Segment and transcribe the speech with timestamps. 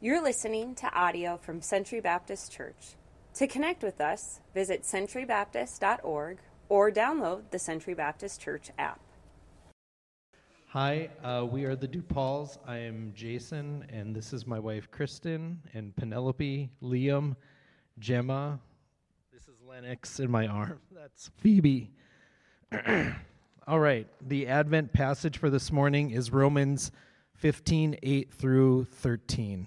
[0.00, 2.94] You're listening to audio from Century Baptist Church.
[3.34, 9.00] To connect with us, visit centurybaptist.org or download the Century Baptist Church app.
[10.68, 12.58] Hi, uh, we are the DuPauls.
[12.64, 17.34] I am Jason, and this is my wife Kristen, and Penelope, Liam,
[17.98, 18.60] Gemma.
[19.32, 20.78] This is Lennox in my arm.
[20.92, 21.90] That's Phoebe.
[23.66, 26.92] All right, the Advent passage for this morning is Romans
[27.34, 29.66] 15 8 through 13.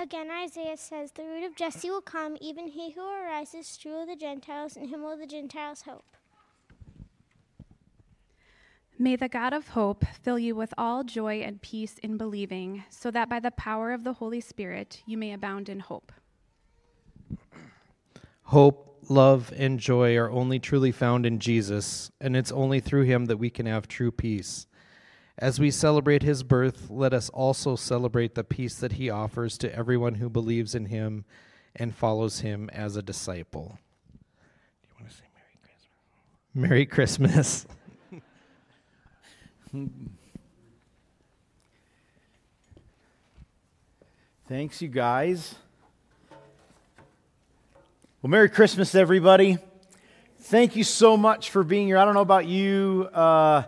[0.00, 4.06] Again, Isaiah says, The root of Jesse will come, even he who arises to rule
[4.06, 6.04] the Gentiles, and him will the Gentiles hope.
[8.96, 13.10] May the God of hope fill you with all joy and peace in believing, so
[13.10, 16.12] that by the power of the Holy Spirit you may abound in hope.
[18.44, 23.26] Hope, love, and joy are only truly found in Jesus, and it's only through him
[23.26, 24.68] that we can have true peace.
[25.40, 29.72] As we celebrate his birth, let us also celebrate the peace that he offers to
[29.72, 31.24] everyone who believes in him
[31.76, 33.78] and follows him as a disciple.
[34.82, 35.26] Do you want to say
[36.56, 37.66] Merry Christmas?
[38.12, 38.16] Merry
[39.66, 40.06] Christmas.
[44.48, 45.54] Thanks, you guys.
[48.22, 49.58] Well, Merry Christmas, everybody.
[50.40, 51.98] Thank you so much for being here.
[51.98, 53.08] I don't know about you.
[53.14, 53.62] Uh,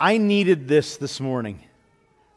[0.00, 1.58] I needed this this morning,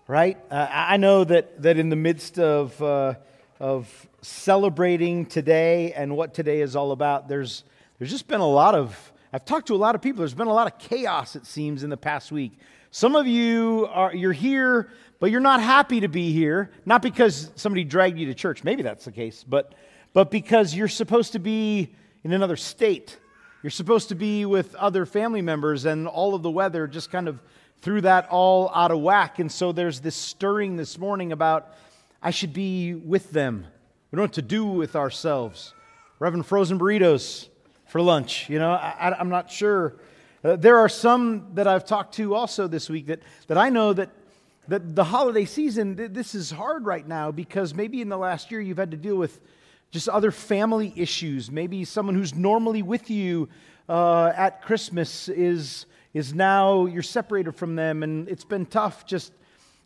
[0.08, 0.36] right?
[0.50, 3.14] Uh, I know that, that in the midst of, uh,
[3.59, 7.64] of celebrating today and what today is all about, there's,
[8.00, 10.22] there's just been a lot of, I've talked to a lot of people.
[10.22, 12.53] There's been a lot of chaos, it seems, in the past week.
[12.90, 17.52] Some of you are, you're here, but you're not happy to be here, not because
[17.58, 18.64] somebody dragged you to church.
[18.64, 19.75] Maybe that's the case, but,
[20.14, 21.94] but because you're supposed to be
[22.24, 23.19] in another state
[23.63, 27.27] you're supposed to be with other family members, and all of the weather just kind
[27.27, 27.39] of
[27.81, 29.39] threw that all out of whack.
[29.39, 31.75] And so there's this stirring this morning about
[32.23, 33.66] I should be with them.
[34.11, 35.73] We don't what to do with ourselves.
[36.19, 37.49] We're having frozen burritos
[37.88, 38.49] for lunch.
[38.49, 39.95] You know, I, am not sure.
[40.43, 43.93] Uh, there are some that I've talked to also this week that, that I know
[43.93, 44.09] that,
[44.67, 48.59] that the holiday season, this is hard right now because maybe in the last year
[48.59, 49.39] you've had to deal with
[49.91, 51.52] just other family issues.
[51.52, 53.50] Maybe someone who's normally with you
[53.88, 59.34] uh, at Christmas is, is now you're separated from them, and it's been tough just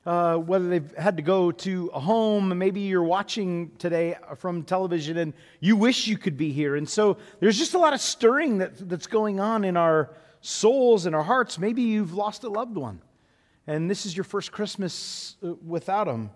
[0.06, 2.56] uh, whether they've had to go to a home.
[2.58, 6.76] Maybe you're watching today from television and you wish you could be here.
[6.76, 10.12] And so there's just a lot of stirring that, that's going on in our
[10.42, 11.58] souls and our hearts.
[11.58, 13.02] Maybe you've lost a loved one,
[13.66, 16.30] and this is your first Christmas uh, without them.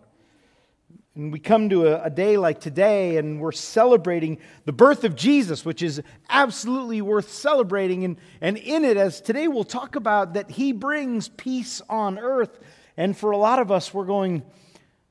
[1.19, 5.17] And we come to a, a, day like today and we're celebrating the birth of
[5.17, 8.05] Jesus, which is absolutely worth celebrating.
[8.05, 12.57] And, and in it, as today we'll talk about, that he brings peace on earth.
[12.95, 14.43] And for a lot of us, we're going,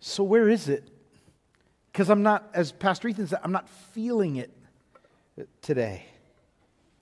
[0.00, 0.88] so where is it?
[1.92, 4.50] Because I'm not, as Pastor Ethan said, I'm not feeling it
[5.60, 6.06] today.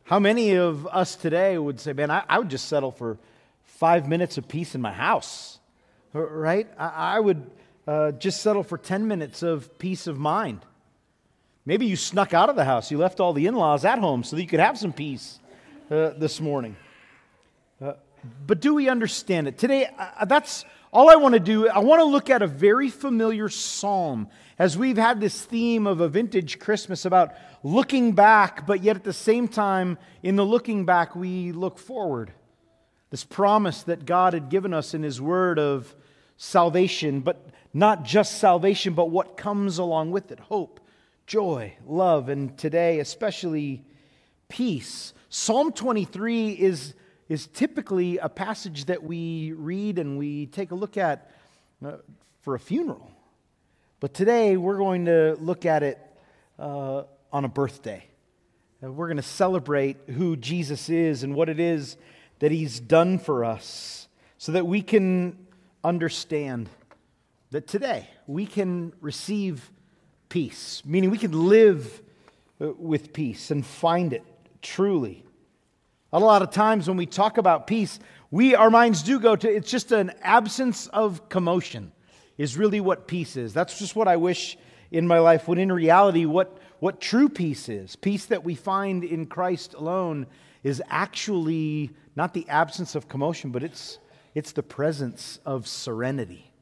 [0.03, 3.19] How many of us today would say, man, I, I would just settle for
[3.63, 5.61] five minutes of peace in my house,
[6.13, 6.67] right?
[6.77, 7.49] I, I would
[7.87, 10.61] uh, just settle for 10 minutes of peace of mind.
[11.65, 12.91] Maybe you snuck out of the house.
[12.91, 15.41] You left all the in laws at home so that you could have some peace
[15.91, 16.77] uh, this morning.
[17.81, 17.95] Uh,
[18.47, 19.59] but do we understand it?
[19.59, 21.69] Today, uh, that's all I want to do.
[21.69, 26.01] I want to look at a very familiar psalm as we've had this theme of
[26.01, 30.87] a vintage Christmas about looking back, but yet at the same time, in the looking
[30.87, 32.33] back, we look forward.
[33.11, 35.95] This promise that God had given us in His Word of
[36.37, 40.81] salvation, but not just salvation, but what comes along with it hope,
[41.27, 43.85] joy, love, and today, especially
[44.49, 45.13] peace.
[45.29, 46.95] Psalm 23 is,
[47.29, 51.31] is typically a passage that we read and we take a look at
[51.85, 51.97] uh,
[52.41, 53.11] for a funeral.
[53.99, 55.99] But today, we're going to look at it
[56.59, 58.05] uh, on a birthday.
[58.83, 61.97] And we're going to celebrate who Jesus is and what it is
[62.39, 64.07] that he's done for us
[64.39, 65.46] so that we can
[65.87, 66.69] understand
[67.53, 69.71] that today we can receive
[70.29, 72.03] peace, meaning we can live
[72.61, 74.25] uh, with peace and find it
[74.63, 75.25] truly.
[76.13, 78.01] A lot of times when we talk about peace,
[78.31, 81.93] we our minds do go to it's just an absence of commotion.
[82.37, 83.55] is really what peace is.
[83.55, 84.59] That's just what I wish
[84.91, 87.97] in my life, when in reality, what, what true peace is.
[87.97, 90.27] Peace that we find in Christ alone
[90.63, 93.99] is actually not the absence of commotion, but it's,
[94.37, 96.53] it's the presence of serenity.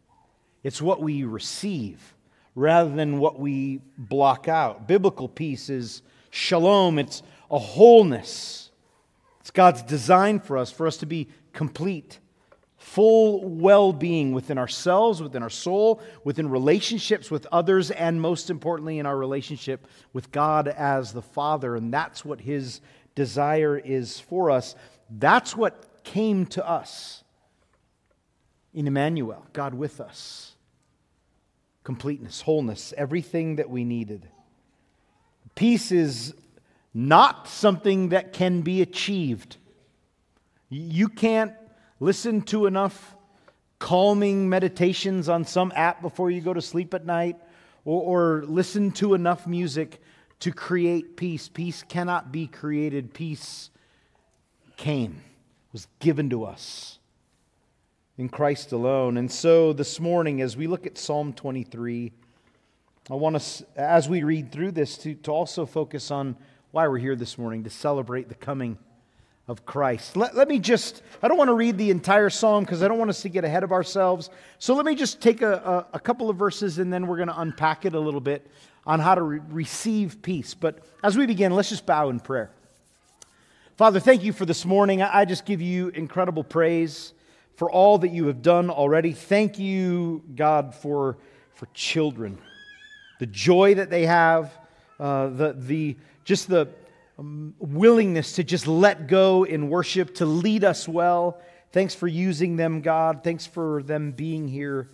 [0.63, 2.15] It's what we receive
[2.55, 4.87] rather than what we block out.
[4.87, 6.01] Biblical peace is
[6.31, 8.71] shalom, it's a wholeness.
[9.41, 12.21] It's God's design for us, for us to be complete
[12.77, 19.01] full well being within ourselves, within our soul, within relationships with others, and most importantly,
[19.01, 21.75] in our relationship with God as the Father.
[21.75, 22.81] And that's what His
[23.17, 24.77] desire is for us.
[25.11, 27.24] That's what came to us
[28.75, 30.53] in Emmanuel, God with us.
[31.85, 34.29] Completeness, wholeness, everything that we needed.
[35.55, 36.35] Peace is
[36.93, 39.57] not something that can be achieved.
[40.69, 41.53] You can't
[42.01, 43.15] listen to enough
[43.79, 47.37] calming meditations on some app before you go to sleep at night,
[47.85, 50.01] or, or listen to enough music
[50.41, 51.49] to create peace.
[51.49, 53.71] Peace cannot be created, peace
[54.77, 55.21] came,
[55.73, 56.99] was given to us
[58.17, 59.17] in Christ alone.
[59.17, 62.13] And so this morning, as we look at Psalm 23,
[63.11, 66.37] I want us, as we read through this, to, to also focus on
[66.71, 68.79] why we're here this morning to celebrate the coming
[69.49, 70.17] of Christ.
[70.17, 72.99] Let, let me just, I don't want to read the entire psalm because I don't
[72.99, 74.31] want us to get ahead of ourselves.
[74.61, 77.29] So let me just take a, a, a couple of verses and then we're going
[77.29, 78.49] to unpack it a little bit
[78.87, 80.55] on how to re- receive peace.
[80.55, 82.51] But as we begin, let's just bow in prayer.
[83.77, 85.03] Father, thank you for this morning.
[85.03, 87.13] I, I just give you incredible praise
[87.57, 89.13] for all that you have done already.
[89.13, 91.19] Thank you, God, for,
[91.55, 92.39] for children,
[93.21, 94.53] the joy that they have,
[94.99, 96.69] uh, the, the, just the,
[97.19, 101.41] um, willingness to just let go in worship, to lead us well.
[101.73, 103.23] Thanks for using them, God.
[103.23, 104.89] Thanks for them being here.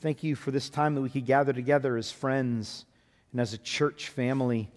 [0.00, 2.86] Thank you for this time that we could gather together as friends
[3.32, 4.70] and as a church family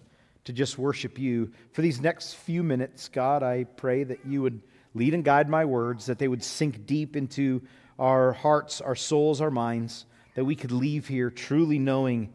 [0.44, 1.52] to just worship you.
[1.72, 4.60] For these next few minutes, God, I pray that you would
[4.94, 7.62] lead and guide my words, that they would sink deep into
[7.98, 12.32] our hearts, our souls, our minds, that we could leave here truly knowing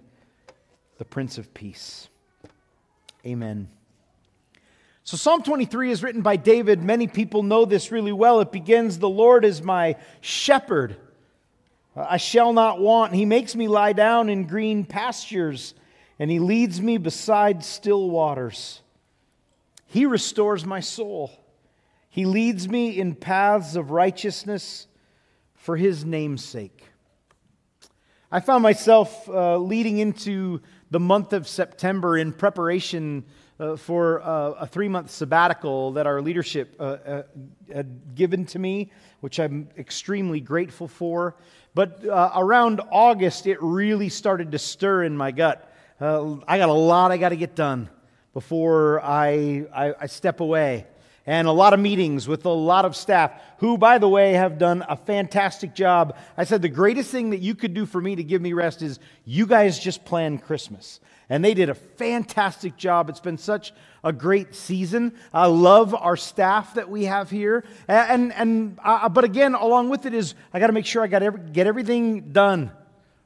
[0.97, 2.09] the Prince of Peace.
[3.25, 3.69] Amen.
[5.03, 6.83] So, Psalm 23 is written by David.
[6.83, 8.41] Many people know this really well.
[8.41, 10.97] It begins The Lord is my shepherd.
[11.95, 13.13] I shall not want.
[13.13, 15.73] He makes me lie down in green pastures,
[16.19, 18.81] and he leads me beside still waters.
[19.87, 21.31] He restores my soul.
[22.17, 24.87] He leads me in paths of righteousness
[25.53, 26.83] for his name's sake.
[28.31, 33.23] I found myself uh, leading into the month of September in preparation
[33.59, 37.23] uh, for uh, a three month sabbatical that our leadership uh, uh,
[37.71, 41.35] had given to me, which I'm extremely grateful for.
[41.75, 45.71] But uh, around August, it really started to stir in my gut.
[46.01, 47.91] I got a lot I got to get done
[48.33, 50.87] before I, I, I step away
[51.27, 54.57] and a lot of meetings with a lot of staff who, by the way, have
[54.57, 56.15] done a fantastic job.
[56.37, 58.81] I said, the greatest thing that you could do for me to give me rest
[58.81, 61.01] is you guys just plan Christmas.
[61.29, 63.09] And they did a fantastic job.
[63.09, 65.13] It's been such a great season.
[65.33, 67.65] I love our staff that we have here.
[67.89, 71.07] And, and uh, but again, along with it is I got to make sure I
[71.07, 72.71] got every, get everything done,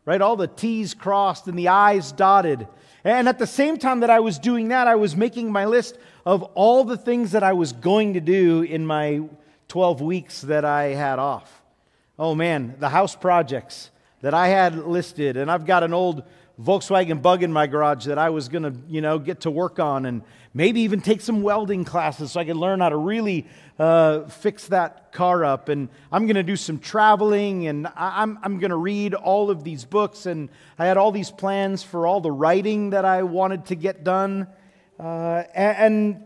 [0.06, 0.20] right?
[0.20, 2.68] All the T's crossed and the I's dotted.
[3.04, 5.98] And at the same time that I was doing that, I was making my list
[6.26, 9.22] of all the things that I was going to do in my
[9.68, 11.64] 12 weeks that I had off.
[12.20, 13.90] Oh man, the house projects
[14.22, 16.24] that I had listed, and I've got an old
[16.60, 19.80] Volkswagen bug in my garage that I was going to, you know, get to work
[19.80, 20.22] on and
[20.54, 23.48] maybe even take some welding classes so I could learn how to really
[23.80, 25.70] uh, fix that car up.
[25.70, 29.64] And I'm going to do some traveling and I'm, I'm going to read all of
[29.64, 30.26] these books.
[30.26, 34.04] And I had all these plans for all the writing that I wanted to get
[34.04, 34.48] done.
[35.00, 36.24] Uh, and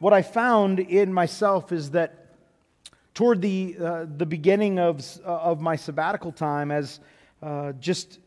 [0.00, 2.36] what I found in myself is that
[3.14, 6.98] toward the, uh, the beginning of, of my sabbatical time, as
[7.42, 8.18] uh, just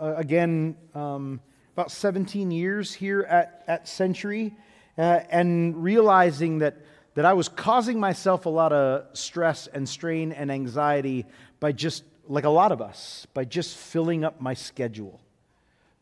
[0.00, 1.40] uh, again um,
[1.76, 4.54] about 17 years here at, at Century,
[4.96, 6.78] uh, and realizing that,
[7.14, 11.26] that I was causing myself a lot of stress and strain and anxiety
[11.60, 15.20] by just, like a lot of us, by just filling up my schedule.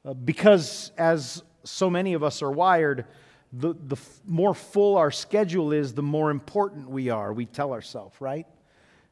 [0.04, 3.06] Uh, because as so many of us are wired,
[3.52, 3.96] the, the
[4.26, 8.46] more full our schedule is, the more important we are, we tell ourselves, right?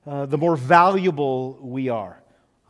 [0.07, 2.22] Uh, the more valuable we are.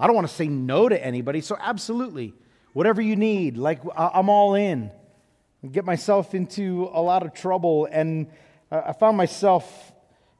[0.02, 2.34] I don't want to say no to anybody, so absolutely.
[2.72, 4.90] Whatever you need, like I'm all in.
[5.70, 8.26] get myself into a lot of trouble, and
[8.72, 9.92] I found myself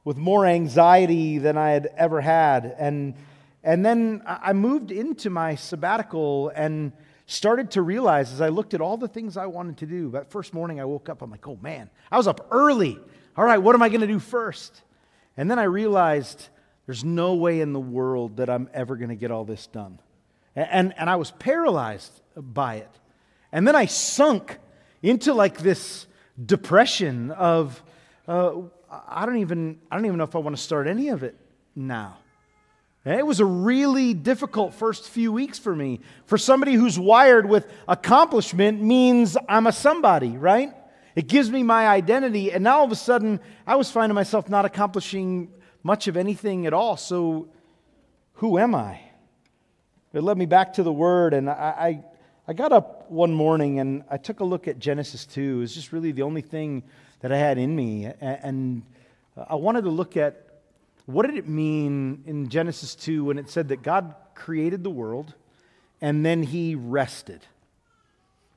[0.03, 2.75] with more anxiety than I had ever had.
[2.77, 3.15] And
[3.63, 6.91] And then I moved into my sabbatical and
[7.25, 10.11] started to realize as I looked at all the things I wanted to do.
[10.11, 12.99] That first morning I woke up, I'm like, oh man, I was up early.
[13.37, 14.81] All right, what am I going to do first?
[15.37, 16.49] And then I realized
[16.85, 19.99] there's no way in the world that I'm ever going to get all this done.
[20.55, 22.89] And, and, and I was paralyzed by it.
[23.51, 24.57] And then I sunk
[25.01, 26.07] into like this
[26.43, 27.81] depression of,
[28.27, 28.53] uh,
[28.89, 31.35] I, don't even, I don't even know if I want to start any of it
[31.75, 32.17] now.
[33.05, 35.99] It was a really difficult first few weeks for me.
[36.25, 40.73] For somebody who's wired with accomplishment means I'm a somebody, right?
[41.13, 42.51] It gives me my identity.
[42.53, 45.51] And now all of a sudden, I was finding myself not accomplishing
[45.83, 46.97] much of anything at all.
[46.97, 47.49] So,
[48.35, 48.99] who am I?
[50.13, 52.03] It led me back to the Word, and I, I,
[52.47, 55.41] I got up one morning and I took a look at Genesis 2.
[55.41, 56.83] It was just really the only thing
[57.21, 58.11] that I had in me.
[58.19, 58.83] And
[59.37, 60.61] I wanted to look at
[61.05, 65.33] what did it mean in Genesis 2 when it said that God created the world
[66.01, 67.41] and then he rested?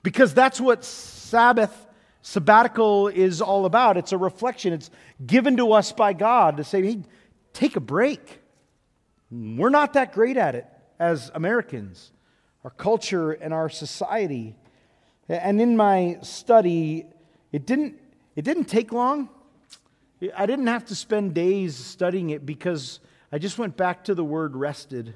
[0.03, 1.86] Because that's what Sabbath,
[2.27, 3.97] sabbatical is all about.
[3.97, 4.91] It's a reflection, it's
[5.25, 7.03] given to us by God to say, hey,
[7.53, 8.41] take a break.
[9.31, 10.67] We're not that great at it
[10.99, 12.11] as Americans,
[12.65, 14.57] our culture and our society.
[15.29, 17.07] And in my study,
[17.53, 17.95] it didn't,
[18.35, 19.29] it didn't take long.
[20.37, 22.99] I didn't have to spend days studying it because
[23.31, 25.15] I just went back to the word rested.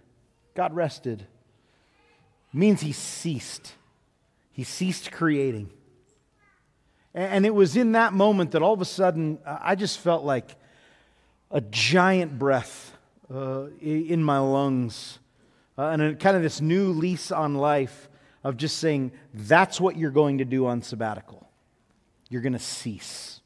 [0.55, 1.23] God rested.
[1.23, 3.75] It means he ceased.
[4.53, 5.71] He ceased creating.
[7.15, 10.57] And it was in that moment that all of a sudden I just felt like
[11.51, 12.97] a giant breath
[13.33, 15.19] uh, in my lungs
[15.77, 18.09] uh, and a, kind of this new lease on life
[18.45, 21.49] of just saying, that's what you're going to do on sabbatical.
[22.29, 23.41] You're going to cease.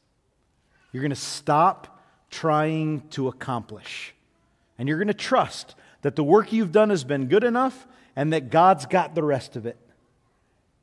[0.91, 4.13] You're going to stop trying to accomplish.
[4.77, 8.31] And you're going to trust that the work you've done has been good enough and
[8.31, 9.77] that God's got the rest of it.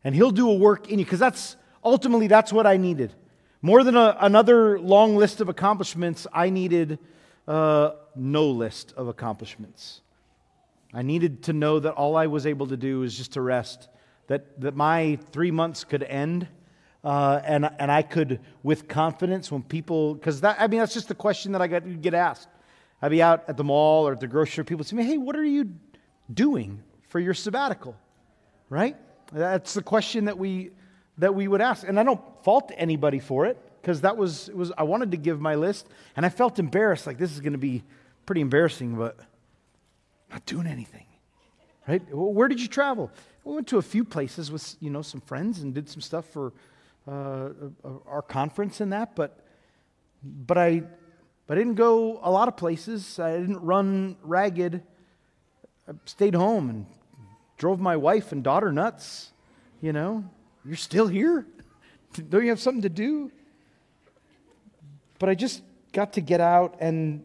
[0.05, 3.13] And He'll do a work in you because that's ultimately that's what I needed.
[3.61, 6.99] More than a, another long list of accomplishments, I needed
[7.47, 10.01] uh, no list of accomplishments.
[10.93, 13.89] I needed to know that all I was able to do was just to rest,
[14.27, 16.49] that, that my three months could end
[17.05, 21.09] uh, and, and I could, with confidence, when people, because that, I mean, that's just
[21.09, 22.49] the question that I get, get asked.
[23.01, 25.45] I'd be out at the mall or at the grocery people say, hey, what are
[25.45, 25.73] you
[26.33, 27.97] doing for your sabbatical?
[28.69, 28.97] Right?
[29.33, 30.71] That's the question that we,
[31.23, 31.87] that we would ask.
[31.87, 35.41] And I don't fault anybody for it, because that was, was, I wanted to give
[35.41, 35.87] my list,
[36.17, 37.85] and I felt embarrassed, like this is going to be
[38.27, 39.17] pretty embarrassing, but
[40.31, 41.07] not doing anything.
[41.87, 42.03] Right?
[42.13, 43.11] Where did you travel?
[43.45, 46.27] We went to a few places with, you know, some friends and did some stuff
[46.27, 46.53] for
[47.09, 47.49] uh,
[48.07, 49.45] our conference and that, but,
[50.25, 50.83] but I,
[51.47, 53.19] but I didn't go a lot of places.
[53.19, 54.83] I didn't run ragged.
[55.89, 56.87] I stayed home and
[57.59, 59.29] drove my wife and daughter nuts.
[59.81, 60.25] You know,
[60.65, 61.47] you're still here?
[62.29, 63.31] Don't you have something to do?
[65.19, 67.25] But I just got to get out and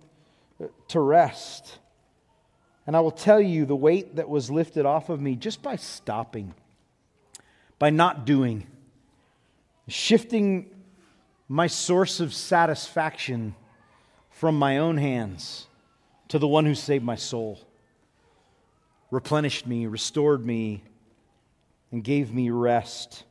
[0.62, 1.80] uh, to rest.
[2.86, 5.76] And I will tell you the weight that was lifted off of me just by
[5.76, 6.54] stopping,
[7.80, 8.68] by not doing
[9.88, 10.70] shifting
[11.48, 13.56] my source of satisfaction
[14.30, 15.68] from my own hands
[16.28, 17.60] to the one who saved my soul,
[19.12, 20.84] replenished me, restored me,
[21.92, 23.24] and gave me rest.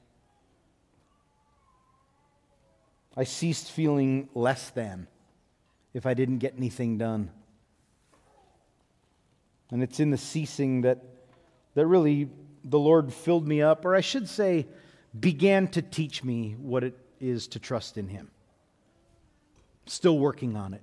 [3.17, 5.07] I ceased feeling less than
[5.95, 7.31] if I didn't get anything done.
[9.71, 11.03] And it's in the ceasing that,
[11.75, 12.29] that really
[12.63, 14.67] the Lord filled me up, or I should say,
[15.19, 18.31] began to teach me what it is to trust in Him.
[19.87, 20.83] Still working on it.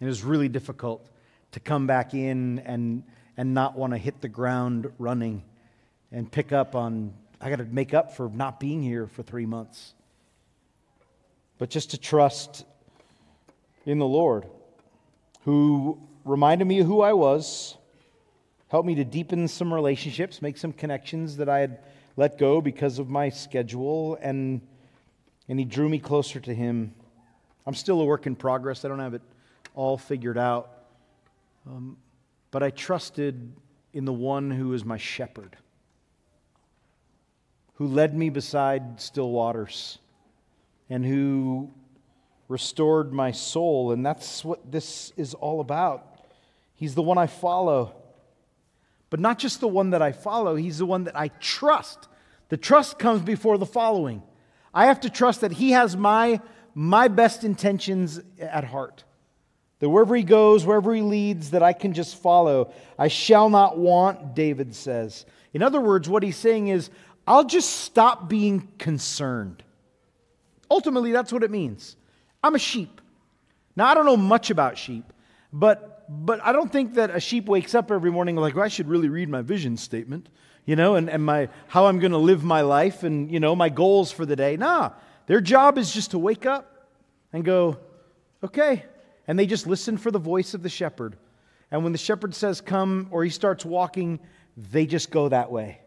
[0.00, 1.06] It was really difficult
[1.52, 3.02] to come back in and,
[3.36, 5.42] and not want to hit the ground running
[6.12, 9.46] and pick up on, I got to make up for not being here for three
[9.46, 9.94] months.
[11.58, 12.64] But just to trust
[13.84, 14.46] in the Lord,
[15.42, 17.76] who reminded me of who I was,
[18.68, 21.78] helped me to deepen some relationships, make some connections that I had
[22.16, 24.60] let go because of my schedule, and,
[25.48, 26.94] and He drew me closer to Him.
[27.66, 29.22] I'm still a work in progress, I don't have it
[29.74, 30.70] all figured out.
[31.66, 31.96] Um,
[32.50, 33.52] but I trusted
[33.92, 35.56] in the one who is my shepherd,
[37.74, 39.98] who led me beside still waters,
[40.88, 41.70] and who
[42.48, 43.92] restored my soul.
[43.92, 46.20] And that's what this is all about.
[46.74, 47.94] He's the one I follow.
[49.10, 52.08] But not just the one that I follow, he's the one that I trust.
[52.48, 54.22] The trust comes before the following.
[54.74, 56.40] I have to trust that he has my,
[56.74, 59.04] my best intentions at heart.
[59.78, 62.72] That wherever he goes, wherever he leads, that I can just follow.
[62.98, 65.26] I shall not want, David says.
[65.52, 66.90] In other words, what he's saying is,
[67.26, 69.62] I'll just stop being concerned.
[70.70, 71.96] Ultimately, that's what it means.
[72.42, 73.00] I'm a sheep.
[73.76, 75.12] Now, I don't know much about sheep,
[75.52, 78.68] but, but I don't think that a sheep wakes up every morning like, well, I
[78.68, 80.28] should really read my vision statement,
[80.64, 83.54] you know, and, and my, how I'm going to live my life and, you know,
[83.54, 84.56] my goals for the day.
[84.56, 84.92] Nah,
[85.26, 86.88] their job is just to wake up
[87.32, 87.78] and go,
[88.42, 88.84] okay.
[89.28, 91.16] And they just listen for the voice of the shepherd.
[91.70, 94.20] And when the shepherd says, come, or he starts walking,
[94.56, 95.80] they just go that way.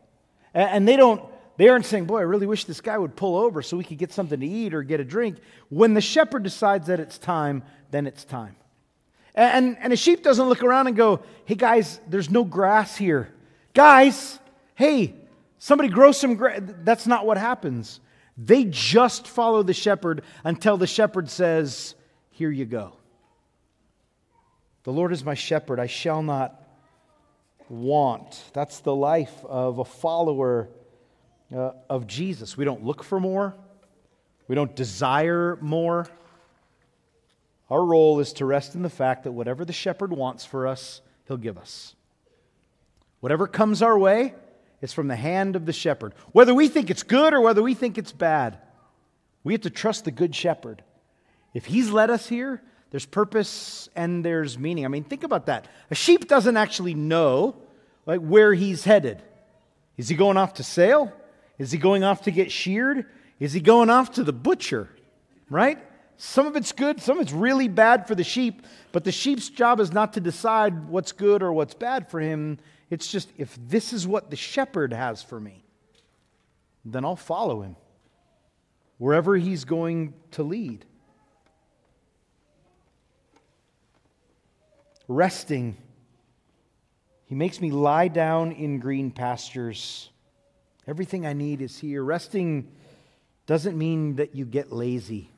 [0.53, 1.24] And they don't,
[1.60, 3.98] they aren't saying, Boy, I really wish this guy would pull over so we could
[3.98, 5.39] get something to eat or get a drink.
[5.68, 8.56] When the shepherd decides that it's time, then it's time.
[9.36, 13.34] And, and a sheep doesn't look around and go, Hey, guys, there's no grass here.
[13.74, 14.39] Guys,
[14.75, 15.13] hey,
[15.58, 16.62] somebody grow some grass.
[16.86, 18.00] That's not what happens.
[18.38, 21.94] They just follow the shepherd until the shepherd says,
[22.30, 22.94] Here you go.
[24.84, 26.63] The Lord is my shepherd, I shall not
[27.68, 28.46] want.
[28.54, 30.70] That's the life of a follower
[31.56, 32.58] uh, of Jesus.
[32.58, 33.56] We don't look for more,
[34.48, 36.08] we don't desire more.
[37.70, 41.01] Our role is to rest in the fact that whatever the shepherd wants for us,
[41.27, 41.94] he'll give us.
[43.20, 44.34] Whatever comes our way
[44.82, 46.13] is from the hand of the shepherd.
[46.32, 48.58] Whether we think it's good or whether we think it's bad,
[49.44, 50.84] we have to trust the good shepherd.
[51.53, 54.86] If he's led us here, there's purpose and there's meaning.
[54.86, 55.68] I mean, think about that.
[55.91, 57.56] A sheep doesn't actually know
[58.06, 59.22] like where he's headed.
[59.98, 61.13] Is he going off to sale?
[61.60, 63.06] Is he going off to get sheared?
[63.39, 64.89] Is he going off to the butcher?
[65.50, 65.78] Right?
[66.18, 69.50] Some of it's good, some of it's really bad for the sheep, but the sheep's
[69.50, 72.58] job is not to decide what's good or what's bad for him.
[72.89, 75.63] It's just if this is what the shepherd has for me,
[76.84, 77.75] then I'll follow him
[78.98, 80.86] wherever he's going to lead.
[85.08, 85.78] Resting,
[87.25, 90.10] he makes me lie down in green pastures.
[90.89, 92.03] Everything I need is here.
[92.03, 92.67] Resting
[93.45, 95.30] doesn't mean that you get lazy.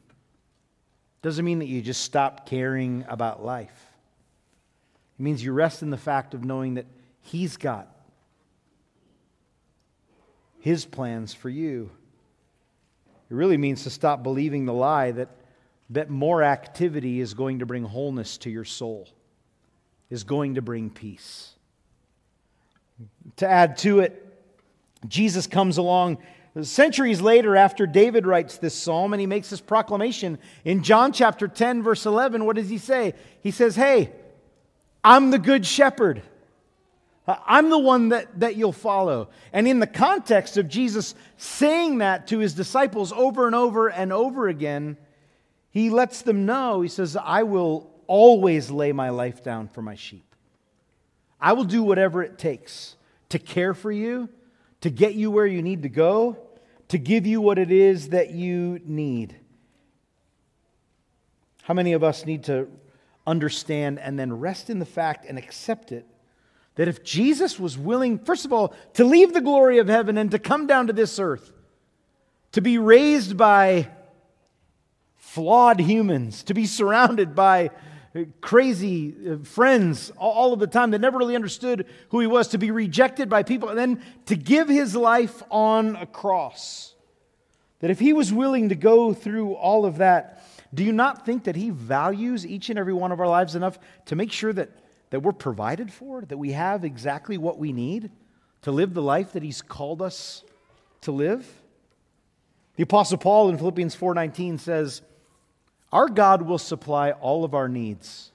[1.22, 3.88] Doesn't mean that you just stop caring about life.
[5.20, 6.86] It means you rest in the fact of knowing that
[7.20, 7.94] He's got
[10.62, 11.92] His plans for you.
[13.30, 15.36] It really means to stop believing the lie that,
[15.90, 19.10] that more activity is going to bring wholeness to your soul,
[20.10, 21.50] is going to bring peace.
[23.36, 24.31] To add to it,
[25.08, 26.18] Jesus comes along
[26.62, 30.38] centuries later after David writes this psalm and he makes this proclamation.
[30.66, 33.14] In John chapter 10, verse 11, what does he say?
[33.42, 34.12] He says, Hey,
[35.04, 36.22] I'm the good shepherd.
[37.28, 39.30] Uh, I'm the one that, that you'll follow.
[39.54, 44.12] And in the context of Jesus saying that to his disciples over and over and
[44.12, 44.98] over again,
[45.70, 49.96] he lets them know, he says, I will always lay my life down for my
[49.96, 50.36] sheep.
[51.40, 52.98] I will do whatever it takes
[53.30, 54.28] to care for you
[54.82, 56.38] to get you where you need to go,
[56.90, 59.36] to give you what it is that you need.
[61.64, 62.68] How many of us need to
[63.26, 66.06] understand and then rest in the fact and accept it
[66.76, 70.32] that if Jesus was willing, first of all, to leave the glory of heaven and
[70.32, 71.52] to come down to this earth,
[72.54, 73.90] to be raised by
[75.18, 77.72] flawed humans, to be surrounded by
[78.42, 82.58] crazy uh, friends all of the time that never really understood who he was, to
[82.58, 86.94] be rejected by people, and then to give his life on a cross.
[87.80, 90.44] That if he was willing to go through all of that,
[90.74, 93.80] do you not think that he values each and every one of our lives enough
[94.06, 94.70] to make sure that,
[95.10, 98.12] that we're provided for, that we have exactly what we need
[98.62, 100.44] to live the life that he's called us
[101.02, 101.48] to live?
[102.76, 105.02] The apostle Paul in Philippians 4:19 says,
[105.92, 108.32] our God will supply all of our needs.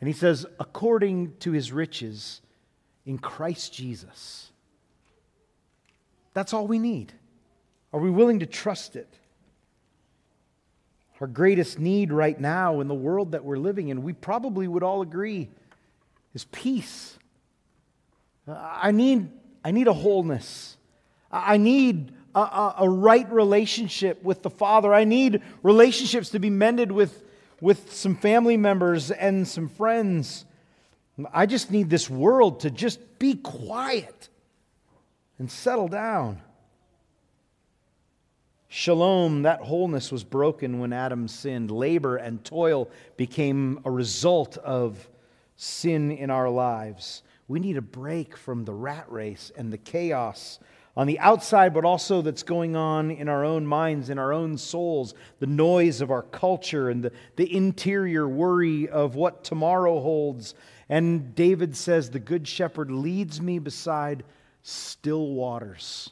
[0.00, 2.40] And he says, according to his riches
[3.06, 4.50] in Christ Jesus.
[6.34, 7.12] That's all we need.
[7.92, 9.08] Are we willing to trust it?
[11.20, 14.82] Our greatest need right now in the world that we're living in, we probably would
[14.82, 15.48] all agree,
[16.34, 17.18] is peace.
[18.46, 19.30] I need,
[19.64, 20.76] I need a wholeness.
[21.32, 24.92] I need a, a, right relationship with the Father.
[24.92, 27.24] I need relationships to be mended with,
[27.60, 30.44] with some family members and some friends.
[31.32, 34.28] I just need this world to just be quiet
[35.38, 36.42] and settle down.
[38.68, 41.70] Shalom, that wholeness was broken when Adam sinned.
[41.70, 45.08] Labor and toil became a result of
[45.56, 47.22] sin in our lives.
[47.48, 50.58] We need a break from the rat race and the chaos
[50.96, 54.56] on the outside, but also that's going on in our own minds, in our own
[54.56, 60.54] souls, the noise of our culture and the, the interior worry of what tomorrow holds.
[60.88, 64.24] And David says, The Good Shepherd leads me beside
[64.62, 66.10] still waters.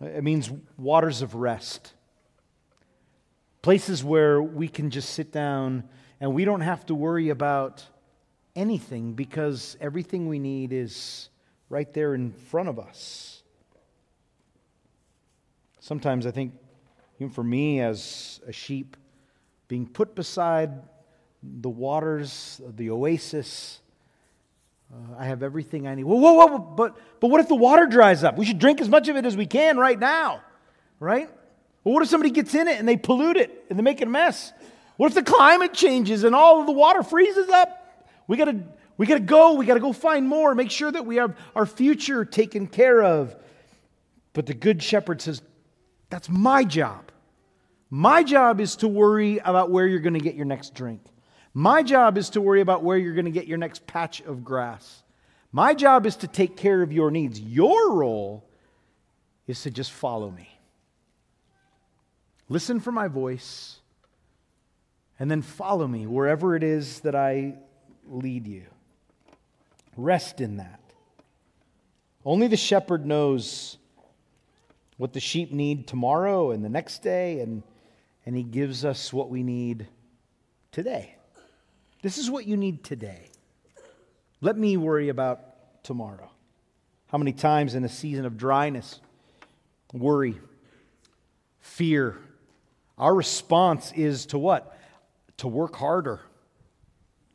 [0.00, 1.94] It means waters of rest.
[3.62, 5.82] Places where we can just sit down
[6.20, 7.84] and we don't have to worry about
[8.54, 11.30] anything because everything we need is
[11.68, 13.42] right there in front of us.
[15.80, 16.52] Sometimes I think,
[17.18, 18.96] even for me as a sheep,
[19.68, 20.70] being put beside
[21.42, 23.80] the waters, of the oasis,
[24.92, 26.04] uh, I have everything I need.
[26.04, 28.38] Whoa, whoa, whoa, but, but what if the water dries up?
[28.38, 30.42] We should drink as much of it as we can right now,
[30.98, 31.28] right?
[31.84, 34.08] Well, what if somebody gets in it and they pollute it and they make it
[34.08, 34.52] a mess?
[34.96, 38.06] What if the climate changes and all of the water freezes up?
[38.26, 38.62] We got to
[38.98, 39.54] we got to go.
[39.54, 40.54] We got to go find more.
[40.54, 43.34] Make sure that we have our future taken care of.
[44.34, 45.40] But the good shepherd says,
[46.10, 47.10] That's my job.
[47.90, 51.00] My job is to worry about where you're going to get your next drink.
[51.54, 54.44] My job is to worry about where you're going to get your next patch of
[54.44, 55.02] grass.
[55.52, 57.40] My job is to take care of your needs.
[57.40, 58.44] Your role
[59.46, 60.58] is to just follow me.
[62.50, 63.78] Listen for my voice
[65.18, 67.54] and then follow me wherever it is that I
[68.06, 68.64] lead you.
[69.98, 70.80] Rest in that.
[72.24, 73.78] Only the shepherd knows
[74.96, 77.64] what the sheep need tomorrow and the next day, and,
[78.24, 79.88] and he gives us what we need
[80.70, 81.16] today.
[82.00, 83.28] This is what you need today.
[84.40, 86.30] Let me worry about tomorrow.
[87.08, 89.00] How many times in a season of dryness,
[89.92, 90.38] worry,
[91.58, 92.18] fear,
[92.96, 94.78] our response is to what?
[95.38, 96.20] To work harder,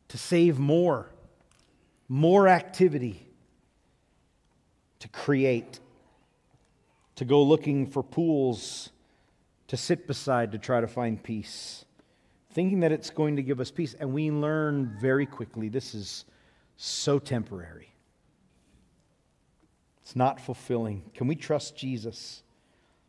[0.08, 1.10] to save more,
[2.14, 3.28] more activity,
[5.00, 5.80] to create,
[7.16, 8.92] to go looking for pools
[9.66, 11.86] to sit beside to try to find peace,
[12.52, 13.96] thinking that it's going to give us peace.
[14.00, 16.26] And we learn very quickly this is
[16.78, 17.92] so temporary.
[20.04, 21.10] It's not fulfilling.
[21.16, 22.44] Can we trust Jesus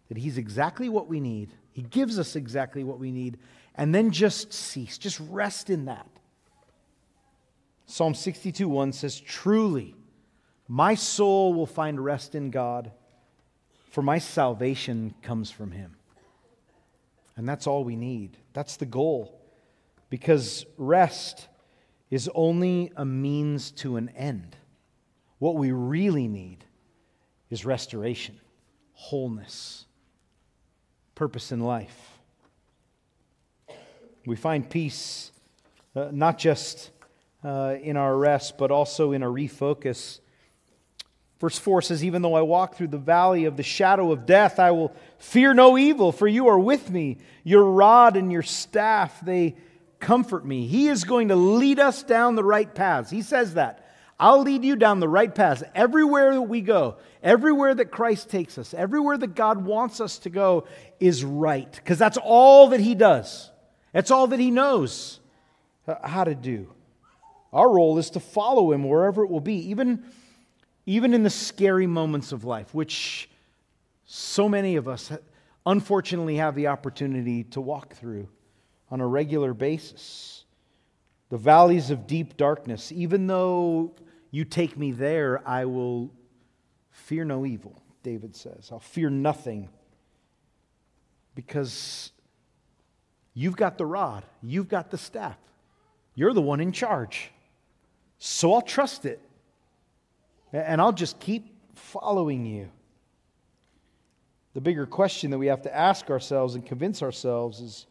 [0.08, 1.50] that He's exactly what we need?
[1.72, 3.36] He gives us exactly what we need,
[3.74, 6.08] and then just cease, just rest in that.
[7.86, 9.94] Psalm 62 1 says, Truly,
[10.68, 12.92] my soul will find rest in God,
[13.90, 15.96] for my salvation comes from Him.
[17.36, 18.36] And that's all we need.
[18.52, 19.40] That's the goal.
[20.08, 21.48] Because rest
[22.10, 24.56] is only a means to an end.
[25.38, 26.64] What we really need
[27.50, 28.40] is restoration,
[28.92, 29.86] wholeness,
[31.14, 32.18] purpose in life.
[34.26, 35.32] We find peace
[35.96, 36.90] uh, not just
[37.44, 40.20] uh, in our rest, but also in a refocus.
[41.40, 44.58] Verse 4 says, Even though I walk through the valley of the shadow of death,
[44.58, 47.18] I will fear no evil, for you are with me.
[47.42, 49.56] Your rod and your staff, they
[50.00, 50.66] comfort me.
[50.66, 53.10] He is going to lead us down the right paths.
[53.10, 53.80] He says that.
[54.18, 55.62] I'll lead you down the right paths.
[55.74, 60.30] Everywhere that we go, everywhere that Christ takes us, everywhere that God wants us to
[60.30, 60.66] go
[61.00, 63.50] is right, because that's all that He does.
[63.92, 65.20] That's all that He knows
[66.02, 66.72] how to do.
[67.54, 70.02] Our role is to follow him wherever it will be, even,
[70.86, 73.30] even in the scary moments of life, which
[74.04, 75.12] so many of us
[75.64, 78.28] unfortunately have the opportunity to walk through
[78.90, 80.44] on a regular basis.
[81.30, 83.94] The valleys of deep darkness, even though
[84.32, 86.10] you take me there, I will
[86.90, 88.70] fear no evil, David says.
[88.72, 89.68] I'll fear nothing
[91.36, 92.10] because
[93.32, 95.38] you've got the rod, you've got the staff,
[96.16, 97.30] you're the one in charge.
[98.26, 99.20] So I'll trust it.
[100.50, 102.70] And I'll just keep following you.
[104.54, 107.86] The bigger question that we have to ask ourselves and convince ourselves is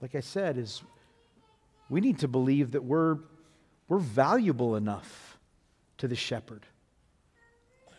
[0.00, 0.82] like I said, is
[1.88, 3.18] we need to believe that we're,
[3.88, 5.38] we're valuable enough
[5.98, 6.66] to the shepherd.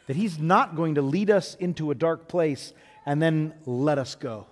[0.07, 2.73] That he's not going to lead us into a dark place
[3.05, 4.47] and then let us go.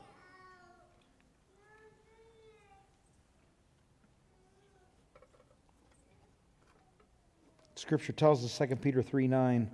[7.84, 9.70] Scripture tells us, 2 Peter 3 9,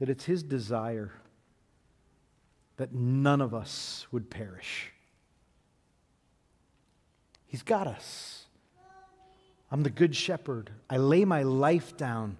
[0.00, 1.12] that it's his desire
[2.76, 4.90] that none of us would perish.
[7.46, 8.46] He's got us.
[9.70, 10.70] I'm the good shepherd.
[10.90, 12.36] I lay my life down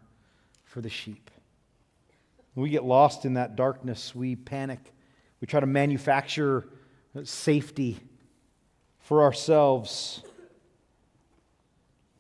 [0.65, 1.31] for the sheep.
[2.55, 4.81] When we get lost in that darkness, we panic.
[5.41, 6.67] We try to manufacture
[7.23, 8.01] safety
[8.99, 10.25] for ourselves.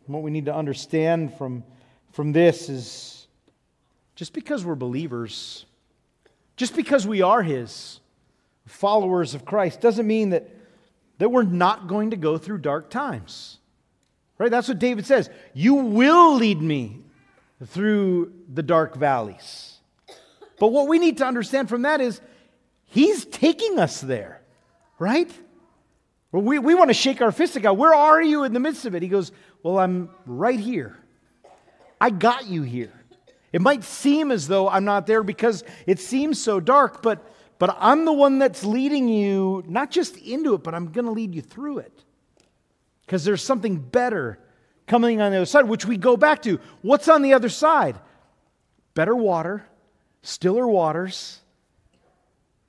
[0.06, 1.64] And what we need to understand from
[2.12, 3.26] from this is
[4.14, 5.64] just because we're believers
[6.60, 8.00] Just because we are His,
[8.66, 10.46] followers of Christ, doesn't mean that,
[11.16, 13.56] that we're not going to go through dark times.
[14.36, 14.50] Right?
[14.50, 15.30] That's what David says.
[15.54, 16.98] You will lead me
[17.64, 19.78] through the dark valleys.
[20.58, 22.20] But what we need to understand from that is
[22.84, 24.42] He's taking us there,
[24.98, 25.30] right?
[26.30, 27.78] Well, we, we want to shake our fist at God.
[27.78, 29.00] Where are you in the midst of it?
[29.00, 30.99] He goes, Well, I'm right here.
[32.00, 32.92] I got you here.
[33.52, 37.76] It might seem as though I'm not there because it seems so dark, but, but
[37.80, 41.34] I'm the one that's leading you not just into it, but I'm going to lead
[41.34, 42.04] you through it.
[43.04, 44.38] Because there's something better
[44.86, 46.60] coming on the other side, which we go back to.
[46.82, 47.98] What's on the other side?
[48.94, 49.64] Better water,
[50.22, 51.40] stiller waters,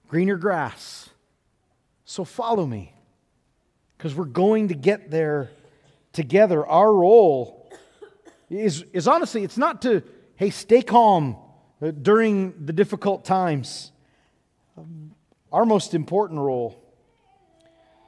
[0.07, 1.09] greener grass.
[2.05, 2.93] So follow me,
[3.97, 5.51] because we're going to get there
[6.11, 6.65] together.
[6.65, 7.60] Our role
[8.51, 10.03] is, is honestly, it's not to,
[10.35, 11.37] hey, stay calm
[11.81, 13.91] uh, during the difficult times.
[15.51, 16.81] Our most important role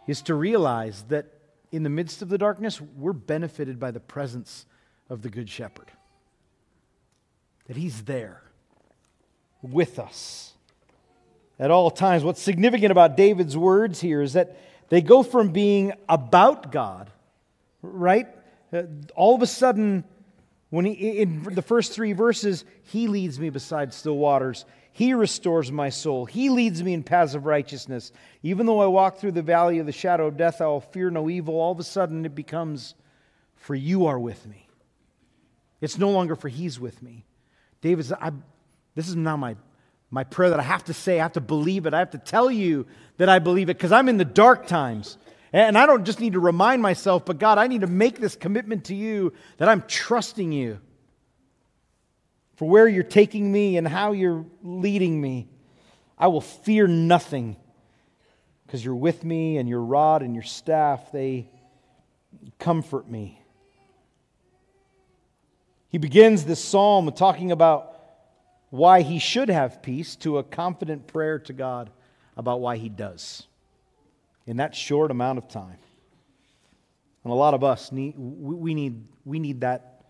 [0.08, 1.27] is to realize that
[1.71, 4.65] in the midst of the darkness, we're benefited by the presence
[5.10, 5.91] of the Good Shepherd.
[7.67, 8.41] That He's there
[9.62, 10.53] with us
[11.58, 12.23] at all times.
[12.23, 14.58] What's significant about David's words here is that
[14.89, 17.10] they go from being about God,
[17.82, 18.27] right?
[18.71, 18.84] Uh,
[19.15, 20.03] all of a sudden,
[20.73, 24.65] when he, in the first three verses, he leads me beside still waters.
[24.91, 26.25] He restores my soul.
[26.25, 28.12] He leads me in paths of righteousness.
[28.41, 31.12] Even though I walk through the valley of the shadow of death, I will fear
[31.12, 31.53] no evil.
[31.53, 32.95] All of a sudden, it becomes,
[33.53, 34.67] For you are with me.
[35.79, 37.23] It's no longer for He's with me.
[37.81, 38.31] David's, I,
[38.95, 39.55] this is now my
[40.09, 41.93] my prayer that I have to say, I have to believe it.
[41.93, 45.19] I have to tell you that I believe it because I'm in the dark times.
[45.53, 48.35] And I don't just need to remind myself, but God, I need to make this
[48.35, 50.79] commitment to you that I'm trusting you
[52.55, 55.47] for where you're taking me and how you're leading me.
[56.17, 57.55] I will fear nothing
[58.65, 61.47] because you're with me and your rod and your staff, they
[62.57, 63.39] comfort me.
[65.89, 67.91] He begins this psalm talking about
[68.71, 71.91] why he should have peace to a confident prayer to God
[72.35, 73.45] about why he does
[74.45, 75.77] in that short amount of time.
[77.23, 80.06] And a lot of us need we need we need that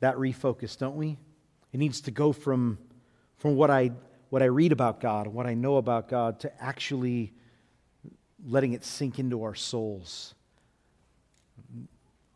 [0.00, 1.16] that refocus, don't we?
[1.72, 2.78] It needs to go from
[3.38, 3.92] from what I
[4.28, 7.32] what I read about God, what I know about God to actually
[8.44, 10.34] letting it sink into our souls.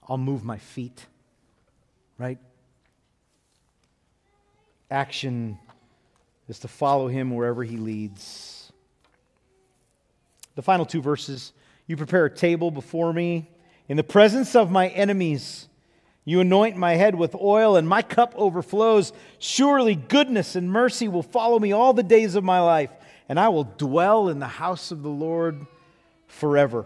[0.09, 1.05] I'll move my feet,
[2.17, 2.39] right?
[4.91, 5.59] action
[6.49, 8.66] is to follow him wherever he leads.
[10.57, 11.53] The final two verses
[11.87, 13.49] You prepare a table before me
[13.89, 15.69] in the presence of my enemies.
[16.25, 19.13] You anoint my head with oil, and my cup overflows.
[19.39, 22.91] Surely goodness and mercy will follow me all the days of my life,
[23.29, 25.65] and I will dwell in the house of the Lord
[26.27, 26.85] forever.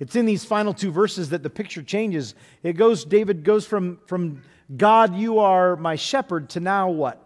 [0.00, 2.34] It's in these final two verses that the picture changes.
[2.64, 4.42] It goes, David goes from, from
[4.76, 7.22] God, you are my shepherd, to now what?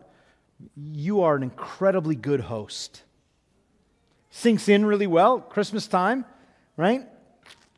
[0.76, 3.02] you are an incredibly good host.
[4.36, 6.26] Sinks in really well, Christmas time,
[6.76, 7.06] right?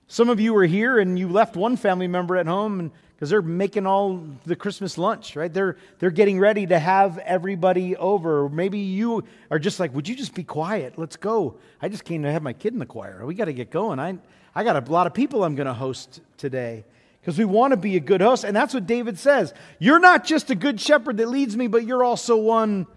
[0.08, 3.42] Some of you are here and you left one family member at home because they're
[3.42, 5.54] making all the Christmas lunch, right?
[5.54, 8.48] They're, they're getting ready to have everybody over.
[8.48, 10.98] Maybe you are just like, would you just be quiet?
[10.98, 11.58] Let's go.
[11.80, 13.24] I just came to have my kid in the choir.
[13.24, 14.00] We got to get going.
[14.00, 14.18] I,
[14.52, 16.84] I got a lot of people I'm going to host today
[17.20, 18.42] because we want to be a good host.
[18.42, 19.54] And that's what David says.
[19.78, 22.88] You're not just a good shepherd that leads me, but you're also one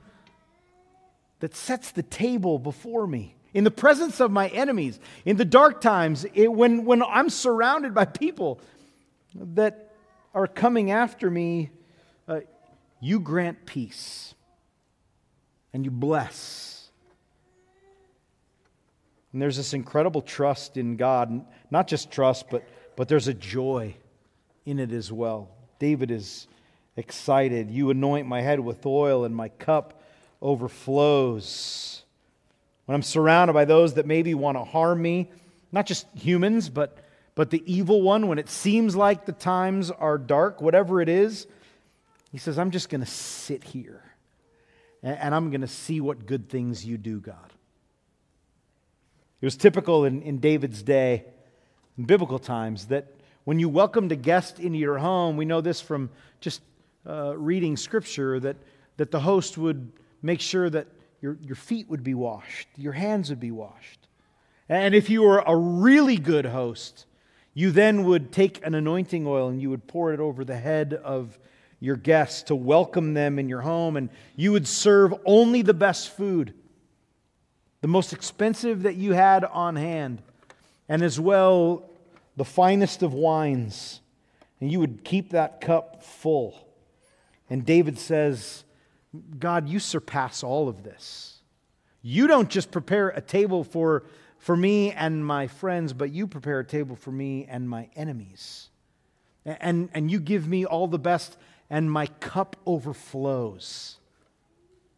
[1.41, 5.81] that sets the table before me in the presence of my enemies, in the dark
[5.81, 8.59] times, it, when, when I'm surrounded by people
[9.35, 9.93] that
[10.33, 11.69] are coming after me,
[12.27, 12.41] uh,
[12.99, 14.33] you grant peace
[15.73, 16.89] and you bless.
[19.33, 23.95] And there's this incredible trust in God, not just trust, but, but there's a joy
[24.65, 25.49] in it as well.
[25.79, 26.47] David is
[26.95, 27.71] excited.
[27.71, 30.01] You anoint my head with oil, and my cup
[30.41, 32.03] overflows.
[32.91, 35.31] When I'm surrounded by those that maybe want to harm me,
[35.71, 36.97] not just humans, but,
[37.35, 41.47] but the evil one, when it seems like the times are dark, whatever it is,
[42.33, 44.03] he says, I'm just going to sit here
[45.01, 47.53] and, and I'm going to see what good things you do, God.
[49.39, 51.23] It was typical in, in David's day,
[51.97, 53.07] in biblical times, that
[53.45, 56.09] when you welcomed a guest into your home, we know this from
[56.41, 56.61] just
[57.07, 58.57] uh, reading scripture, that,
[58.97, 60.87] that the host would make sure that
[61.21, 64.07] your, your feet would be washed, your hands would be washed.
[64.67, 67.05] And if you were a really good host,
[67.53, 70.93] you then would take an anointing oil and you would pour it over the head
[70.93, 71.37] of
[71.79, 76.15] your guests to welcome them in your home, and you would serve only the best
[76.15, 76.53] food.
[77.81, 80.21] the most expensive that you had on hand,
[80.87, 81.83] and as well
[82.37, 84.01] the finest of wines,
[84.59, 86.67] and you would keep that cup full.
[87.49, 88.63] And David says,
[89.39, 91.41] God, you surpass all of this.
[92.01, 94.03] You don't just prepare a table for,
[94.37, 98.69] for me and my friends, but you prepare a table for me and my enemies.
[99.45, 101.37] And, and you give me all the best,
[101.69, 103.97] and my cup overflows.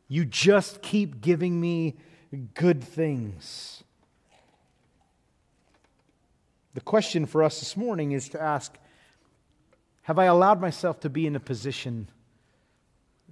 [0.08, 1.96] You just keep giving me
[2.54, 3.84] good things.
[6.74, 8.78] The question for us this morning is to ask
[10.04, 12.10] Have I allowed myself to be in a position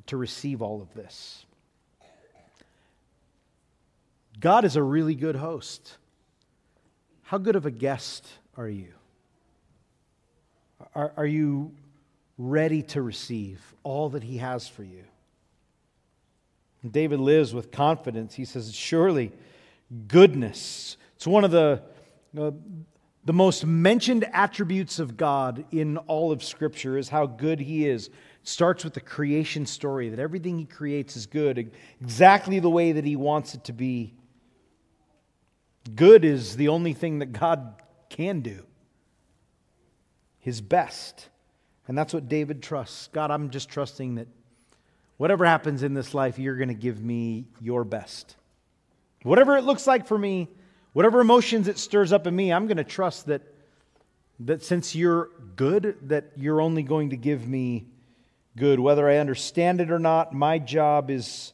[0.07, 1.45] to receive all of this?
[4.39, 5.97] God is a really good host.
[7.23, 8.87] How good of a guest are you?
[10.95, 11.71] Are, are you
[12.37, 15.03] ready to receive all that He has for you?
[16.83, 18.33] And David lives with confidence.
[18.33, 19.31] He says, Surely
[20.07, 20.97] goodness.
[21.15, 21.81] It's one of the,
[22.37, 22.51] uh,
[23.25, 28.09] the most mentioned attributes of God in all of Scripture is how good He is.
[28.43, 33.06] Starts with the creation story, that everything He creates is good, exactly the way that
[33.06, 34.13] He wants it to be.
[35.95, 37.75] Good is the only thing that God
[38.10, 38.65] can do,
[40.39, 41.30] His best.
[41.88, 43.10] And that's what David trusts.
[43.12, 44.27] God, I'm just trusting that
[45.17, 48.36] whatever happens in this life, you're going to give me your best.
[49.23, 50.47] Whatever it looks like for me,
[50.93, 53.41] whatever emotions it stirs up in me, I'm going to trust that,
[54.39, 57.88] that since you're good, that you're only going to give me
[58.55, 58.79] good.
[58.79, 61.53] Whether I understand it or not, my job is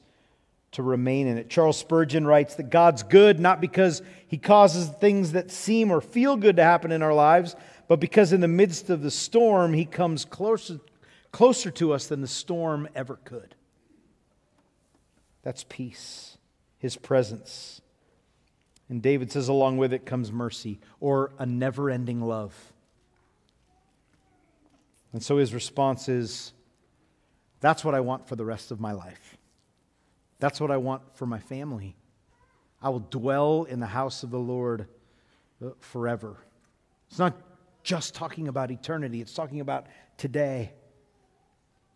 [0.71, 1.49] to remain in it.
[1.49, 6.35] Charles Spurgeon writes that God's good not because he causes things that seem or feel
[6.35, 7.55] good to happen in our lives,
[7.87, 10.79] but because in the midst of the storm, he comes closer,
[11.31, 13.55] closer to us than the storm ever could.
[15.41, 16.37] That's peace,
[16.77, 17.81] his presence.
[18.89, 22.53] And David says, along with it comes mercy or a never ending love.
[25.13, 26.53] And so his response is,
[27.59, 29.37] That's what I want for the rest of my life.
[30.39, 31.95] That's what I want for my family.
[32.81, 34.87] I will dwell in the house of the Lord
[35.65, 36.37] uh, forever.
[37.09, 37.35] It's not
[37.83, 40.73] just talking about eternity, it's talking about today.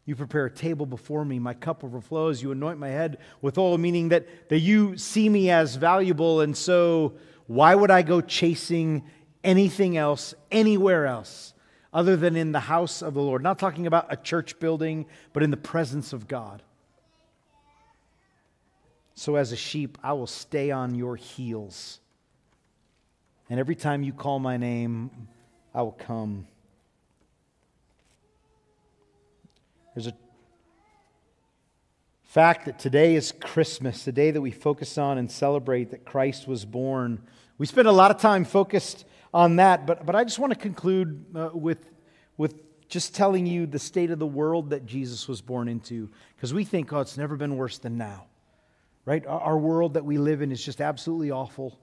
[0.06, 2.42] You prepare a table before me, my cup overflows.
[2.42, 6.58] You anoint my head with oil, meaning that, that you see me as valuable, and
[6.58, 7.14] so
[7.46, 9.04] why would I go chasing
[9.44, 11.54] anything else, anywhere else,
[11.94, 13.44] other than in the house of the Lord?
[13.44, 16.62] Not talking about a church building, but in the presence of God.
[19.16, 22.00] So, as a sheep, I will stay on your heels.
[23.50, 25.12] And every time you call my name,
[25.76, 26.48] I will come.
[29.94, 30.14] There's a
[32.24, 36.48] fact that today is Christmas, the day that we focus on and celebrate that Christ
[36.48, 37.22] was born.
[37.58, 40.60] We spend a lot of time focused on that, but, but I just want to
[40.60, 41.80] conclude uh, with,
[42.38, 42.56] with
[42.90, 46.66] just telling you the state of the world that Jesus was born into, because we
[46.66, 48.26] think, oh, it's never been worse than now
[49.06, 49.26] right?
[49.26, 51.78] Our world that we live in is just absolutely awful.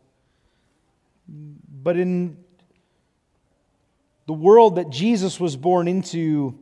[1.29, 2.37] But in
[4.27, 6.59] the world that Jesus was born into,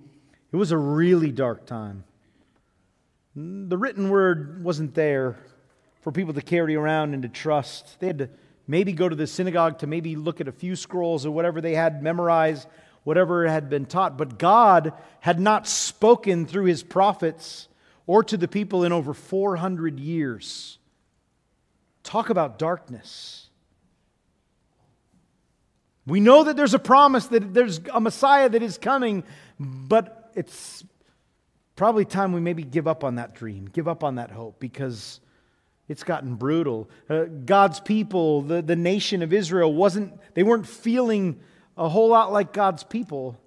[0.52, 2.04] it was a really dark time.
[3.34, 5.36] The written word wasn't there
[6.00, 8.00] for people to carry around and to trust.
[8.00, 8.30] They had to
[8.66, 11.74] maybe go to the synagogue to maybe look at a few scrolls or whatever they
[11.74, 12.66] had memorized,
[13.04, 14.18] whatever had been taught.
[14.18, 17.68] But God had not spoken through his prophets
[18.06, 20.78] or to the people in over 400 years.
[22.02, 23.48] Talk about darkness.
[26.06, 29.24] We know that there's a promise that there's a Messiah that is coming,
[29.58, 30.84] but it's
[31.74, 35.20] probably time we maybe give up on that dream, give up on that hope, because
[35.88, 36.90] it's gotten brutal.
[37.08, 41.40] Uh, God's people, the, the nation of Israel, wasn't, they weren't feeling
[41.76, 43.38] a whole lot like God's people.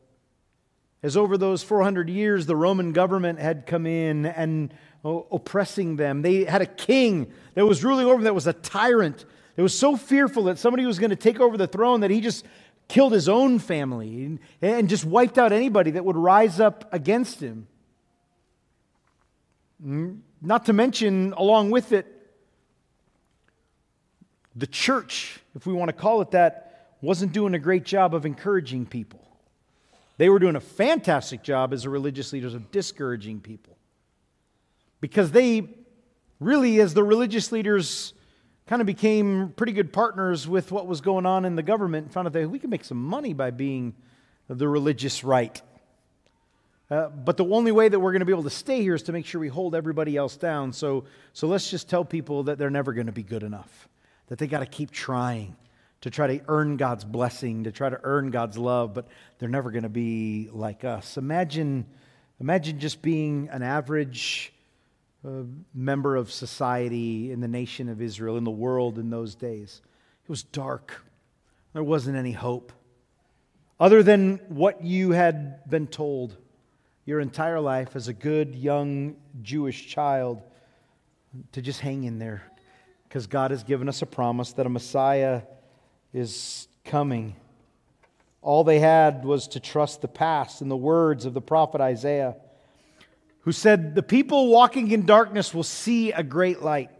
[1.01, 4.73] As over those 400 years, the Roman government had come in and
[5.03, 6.21] oh, oppressing them.
[6.21, 9.25] They had a king that was ruling over them that was a tyrant.
[9.55, 12.21] That was so fearful that somebody was going to take over the throne that he
[12.21, 12.45] just
[12.87, 17.39] killed his own family and, and just wiped out anybody that would rise up against
[17.39, 17.67] him.
[19.85, 22.18] Mm, not to mention, along with it,
[24.59, 28.25] the church, if we want to call it that, wasn't doing a great job of
[28.25, 29.21] encouraging people.
[30.17, 33.77] They were doing a fantastic job as the religious leaders of discouraging people.
[34.99, 35.69] Because they
[36.41, 38.13] really, as the religious leaders,
[38.67, 42.13] kind of became pretty good partners with what was going on in the government and
[42.13, 43.95] found out that we can make some money by being
[44.49, 45.61] the religious right.
[46.91, 49.03] Uh, but the only way that we're going to be able to stay here is
[49.03, 50.73] to make sure we hold everybody else down.
[50.73, 53.87] So, so let's just tell people that they're never going to be good enough.
[54.29, 55.55] That they got to keep trying
[56.01, 59.07] to try to earn God's blessing, to try to earn God's love, but
[59.37, 61.17] they're never going to be like us.
[61.17, 61.85] Imagine,
[62.39, 64.53] imagine just being an average
[65.27, 65.41] uh,
[65.73, 69.81] member of society in the nation of Israel, in the world in those days.
[70.23, 71.03] It was dark,
[71.73, 72.71] there wasn't any hope.
[73.79, 76.37] Other than what you had been told
[77.05, 80.43] your entire life as a good young Jewish child,
[81.51, 82.43] to just hang in there
[83.09, 85.41] because God has given us a promise that a Messiah
[86.13, 87.35] is coming.
[88.43, 92.35] All they had was to trust the past and the words of the prophet Isaiah,
[93.41, 96.91] who said, The people walking in darkness will see a great light,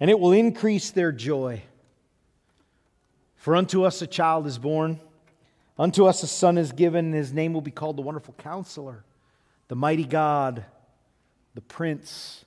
[0.00, 1.62] and it will increase their joy.
[3.36, 5.00] For unto us a child is born,
[5.78, 9.02] unto us a son is given, and his name will be called the Wonderful Counselor,
[9.68, 10.66] the Mighty God,
[11.54, 12.44] the Prince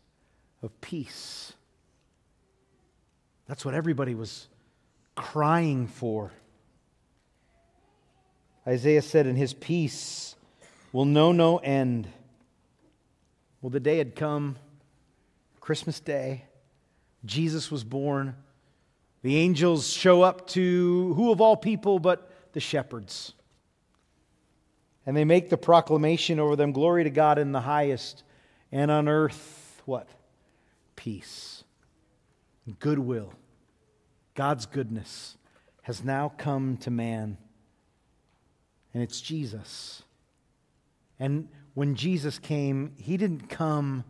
[0.62, 1.54] of Peace.
[3.52, 4.48] That's what everybody was
[5.14, 6.32] crying for.
[8.66, 10.38] Isaiah said, "In his peace
[10.94, 12.08] will know no end.
[13.62, 14.56] Well, the day had come,
[15.60, 16.46] Christmas Day.
[17.26, 18.38] Jesus was born.
[19.22, 23.34] The angels show up to who of all people but the shepherds.
[25.06, 28.24] And they make the proclamation over them glory to God in the highest,
[28.72, 30.08] and on earth, what?
[30.96, 31.66] Peace,
[32.80, 33.34] goodwill
[34.42, 35.38] God's goodness
[35.84, 37.38] has now come to man,
[38.92, 40.02] and it's Jesus.
[41.20, 44.04] And when Jesus came, he didn't come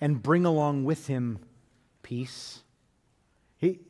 [0.00, 1.40] and bring along with him
[2.02, 2.62] peace.
[3.58, 3.80] He,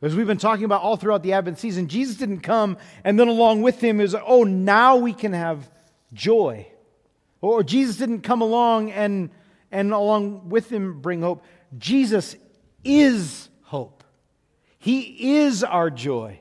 [0.00, 3.26] as we've been talking about all throughout the Advent season, Jesus didn't come and then
[3.26, 5.68] along with him is, oh, now we can have
[6.12, 6.68] joy.
[7.40, 9.30] Or Jesus didn't come along and,
[9.72, 11.44] and along with him bring hope.
[11.78, 12.36] Jesus
[12.84, 13.99] is hope.
[14.80, 16.40] He is our joy.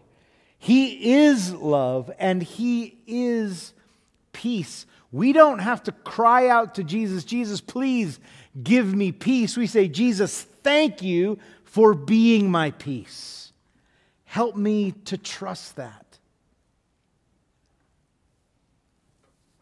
[0.57, 3.73] He is love and He is
[4.31, 4.85] peace.
[5.11, 8.19] We don't have to cry out to Jesus, Jesus, please
[8.61, 9.57] give me peace.
[9.57, 13.51] We say, Jesus, thank you for being my peace.
[14.23, 16.05] Help me to trust that.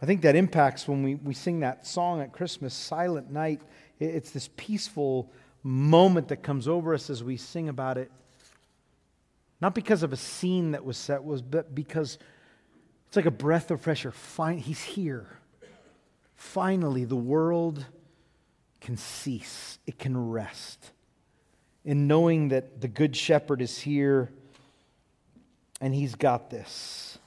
[0.02, 3.62] I think that impacts when we, we sing that song at Christmas, Silent Night.
[4.00, 5.32] It's this peaceful
[5.64, 8.12] moment that comes over us as we sing about it.
[9.60, 12.18] Not because of a scene that was set, was but because
[13.08, 14.14] it's like a breath of fresh air.
[14.58, 15.40] He's here.
[16.36, 17.86] Finally, the world
[18.82, 19.80] can cease.
[19.88, 20.92] It can rest
[21.84, 24.30] in knowing that the Good Shepherd is here
[25.80, 27.18] and he's got this.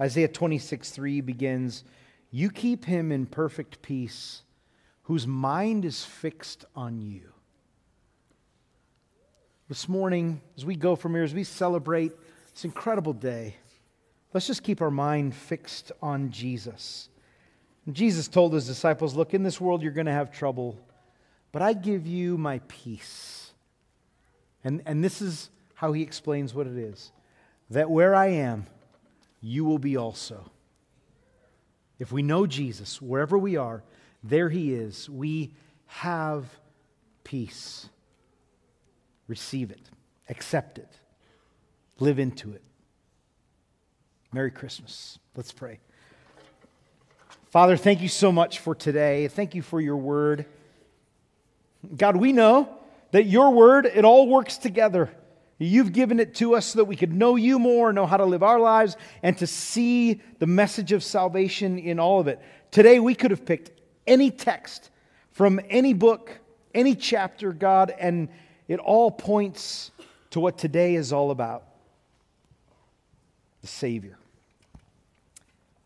[0.00, 1.84] Isaiah 26 3 begins
[2.30, 4.42] You keep him in perfect peace,
[5.02, 7.34] whose mind is fixed on you
[9.68, 12.12] this morning, as we go from here, as we celebrate
[12.54, 13.54] this incredible day,
[14.32, 17.10] let's just keep our mind fixed on Jesus.
[17.84, 20.78] And Jesus told his disciples, Look, in this world you're going to have trouble,
[21.52, 23.52] but I give you my peace.
[24.64, 27.12] And, and this is how he explains what it is
[27.70, 28.66] that where I am,
[29.42, 30.50] you will be also.
[31.98, 33.82] If we know Jesus, wherever we are,
[34.24, 35.10] there he is.
[35.10, 35.52] We
[35.86, 36.46] have
[37.24, 37.90] peace.
[39.28, 39.90] Receive it,
[40.28, 40.88] accept it,
[42.00, 42.62] live into it.
[44.32, 45.18] Merry Christmas.
[45.36, 45.80] Let's pray.
[47.50, 49.28] Father, thank you so much for today.
[49.28, 50.44] Thank you for your word.
[51.96, 52.68] God, we know
[53.12, 55.10] that your word, it all works together.
[55.58, 58.24] You've given it to us so that we could know you more, know how to
[58.24, 62.40] live our lives, and to see the message of salvation in all of it.
[62.70, 63.70] Today, we could have picked
[64.06, 64.90] any text
[65.32, 66.38] from any book,
[66.74, 68.28] any chapter, God, and
[68.68, 69.90] it all points
[70.30, 71.64] to what today is all about
[73.62, 74.18] the Savior.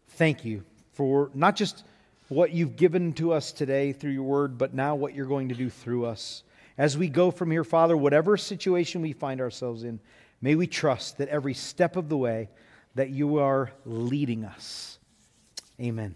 [0.08, 1.84] Thank you for not just
[2.28, 5.54] what you've given to us today through your word, but now what you're going to
[5.54, 6.42] do through us.
[6.76, 10.00] As we go from here, Father, whatever situation we find ourselves in,
[10.40, 12.48] may we trust that every step of the way
[12.94, 14.98] that you are leading us.
[15.80, 16.10] Amen.